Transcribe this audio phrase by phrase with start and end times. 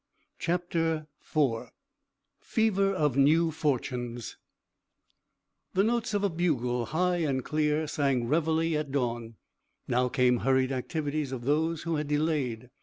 [0.39, 1.69] CHAPTER IV
[2.39, 4.35] FEVER OF NEW FORTUNES
[5.75, 9.35] The notes of a bugle, high and clear, sang reveille at dawn.
[9.87, 12.71] Now came hurried activities of those who had delayed.